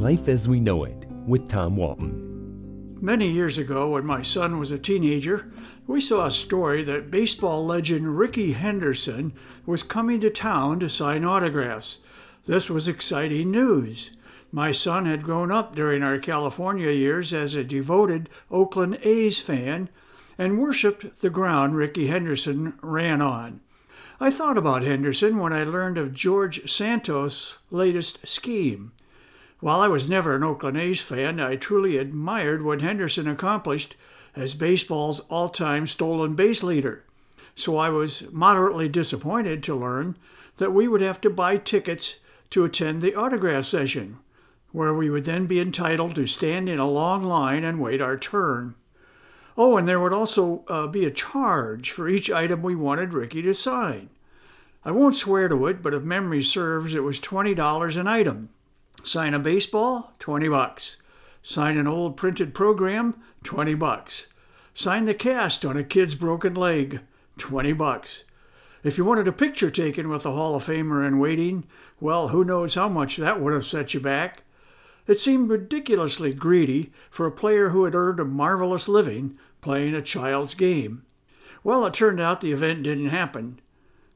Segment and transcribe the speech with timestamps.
[0.00, 2.96] Life as We Know It with Tom Walton.
[3.02, 5.52] Many years ago, when my son was a teenager,
[5.86, 9.34] we saw a story that baseball legend Rickey Henderson
[9.66, 11.98] was coming to town to sign autographs.
[12.46, 14.12] This was exciting news.
[14.50, 19.90] My son had grown up during our California years as a devoted Oakland A's fan
[20.38, 23.60] and worshiped the ground Rickey Henderson ran on.
[24.18, 28.92] I thought about Henderson when I learned of George Santos' latest scheme.
[29.60, 33.94] While I was never an Oakland A's fan, I truly admired what Henderson accomplished
[34.34, 37.04] as baseball's all time stolen base leader.
[37.54, 40.16] So I was moderately disappointed to learn
[40.56, 42.20] that we would have to buy tickets
[42.50, 44.18] to attend the autograph session,
[44.72, 48.16] where we would then be entitled to stand in a long line and wait our
[48.16, 48.76] turn.
[49.58, 53.42] Oh, and there would also uh, be a charge for each item we wanted Rickey
[53.42, 54.08] to sign.
[54.86, 58.48] I won't swear to it, but if memory serves, it was $20 an item.
[59.02, 60.96] Sign a baseball, 20 bucks.
[61.42, 64.26] Sign an old printed program, 20 bucks.
[64.74, 67.00] Sign the cast on a kid's broken leg,
[67.38, 68.24] 20 bucks.
[68.82, 71.64] If you wanted a picture taken with a Hall of Famer in waiting,
[71.98, 74.42] well, who knows how much that would have set you back.
[75.06, 80.02] It seemed ridiculously greedy for a player who had earned a marvelous living playing a
[80.02, 81.04] child's game.
[81.64, 83.60] Well, it turned out the event didn't happen.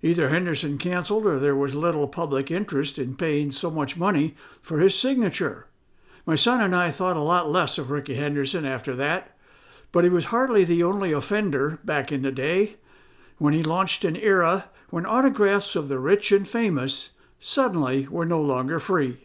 [0.04, 4.78] Either Henderson canceled or there was little public interest in paying so much money for
[4.78, 5.66] his signature.
[6.26, 9.34] My son and I thought a lot less of Rickey Henderson after that,
[9.92, 12.76] but he was hardly the only offender back in the day
[13.38, 18.42] when he launched an era when autographs of the rich and famous suddenly were no
[18.42, 19.24] longer free.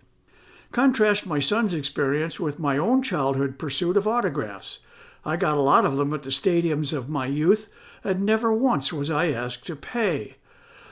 [0.72, 4.80] Contrast my son's experience with my own childhood pursuit of autographs.
[5.26, 7.68] I got a lot of them at the stadiums of my youth,
[8.02, 10.38] and never once was I asked to pay.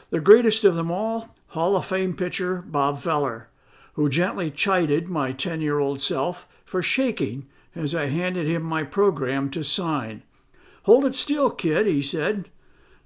[0.09, 3.49] The greatest of them all, Hall of Fame pitcher Bob Feller,
[3.93, 8.83] who gently chided my 10 year old self for shaking as I handed him my
[8.83, 10.23] program to sign.
[10.83, 12.49] Hold it still, kid, he said.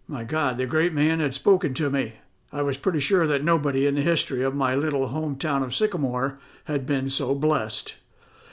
[0.08, 2.14] My God, the great man had spoken to me.
[2.52, 6.40] I was pretty sure that nobody in the history of my little hometown of Sycamore
[6.66, 7.96] had been so blessed.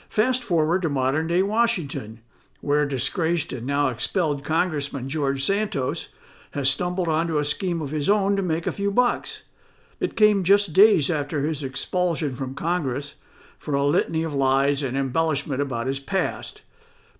[0.07, 2.21] Fast forward to modern day Washington,
[2.61, 6.07] where disgraced and now expelled Congressman George Santos
[6.51, 9.43] has stumbled onto a scheme of his own to make a few bucks.
[9.99, 13.15] It came just days after his expulsion from Congress
[13.57, 16.61] for a litany of lies and embellishment about his past.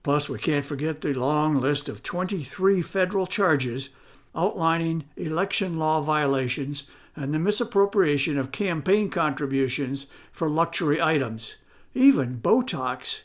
[0.02, 3.90] Plus, we can't forget the long list of 23 federal charges
[4.34, 6.86] outlining election law violations
[7.16, 11.56] and the misappropriation of campaign contributions for luxury items,
[11.94, 13.22] even Botox.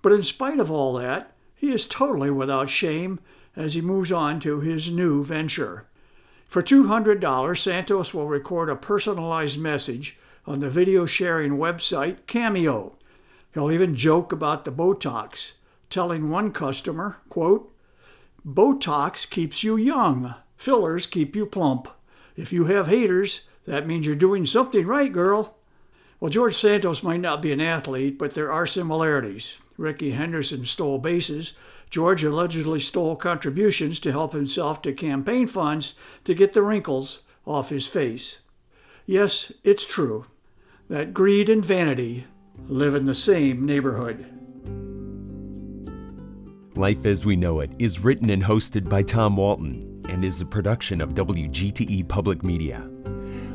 [0.00, 3.20] But in spite of all that, he is totally without shame
[3.56, 5.86] as he moves on to his new venture.
[6.46, 12.96] For $200, Santos will record a personalized message on the video sharing website Cameo.
[13.52, 15.52] He'll even joke about the Botox,
[15.90, 17.72] telling one customer, quote,
[18.46, 21.88] Botox keeps you young, fillers keep you plump.
[22.36, 25.56] If you have haters, that means you're doing something right, girl.
[26.20, 29.58] Well, George Santos might not be an athlete, but there are similarities.
[29.76, 31.54] Rickey Henderson stole bases,
[31.94, 35.94] George allegedly stole contributions to help himself to campaign funds
[36.24, 38.40] to get the wrinkles off his face.
[39.06, 40.26] Yes, it's true
[40.88, 42.26] that greed and vanity
[42.66, 44.26] live in the same neighborhood.
[46.74, 50.46] Life as We Know It is written and hosted by Tom Walton and is a
[50.46, 52.90] production of WGTE Public Media.